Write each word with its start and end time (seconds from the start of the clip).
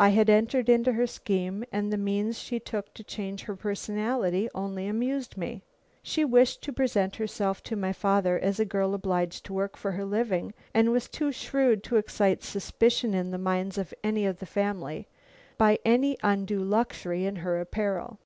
I 0.00 0.08
had 0.08 0.28
entered 0.28 0.68
into 0.68 0.94
her 0.94 1.06
scheme, 1.06 1.62
and 1.70 1.92
the 1.92 1.96
means 1.96 2.40
she 2.40 2.58
took 2.58 2.92
to 2.94 3.04
change 3.04 3.44
her 3.44 3.54
personality 3.54 4.48
only 4.52 4.88
amused 4.88 5.36
me. 5.36 5.62
She 6.02 6.24
wished 6.24 6.60
to 6.64 6.72
present 6.72 7.14
herself 7.14 7.62
to 7.70 7.76
my 7.76 7.92
father 7.92 8.36
as 8.36 8.58
a 8.58 8.64
girl 8.64 8.94
obliged 8.94 9.44
to 9.46 9.52
work 9.52 9.76
for 9.76 9.92
her 9.92 10.04
living, 10.04 10.54
and 10.74 10.90
was 10.90 11.08
too 11.08 11.30
shrewd 11.30 11.84
to 11.84 11.98
excite 11.98 12.42
suspicion 12.42 13.14
in 13.14 13.30
the 13.30 13.38
minds 13.38 13.78
of 13.78 13.94
any 14.02 14.26
of 14.26 14.40
the 14.40 14.46
family 14.46 15.06
by 15.56 15.78
any 15.84 16.16
undue 16.24 16.58
luxury 16.64 17.24
in 17.24 17.36
her 17.36 17.60
apparel. 17.60 18.18